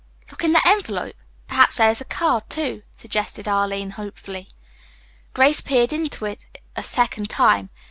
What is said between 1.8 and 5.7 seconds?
is a card, too," suggested Arline hopefully. Grace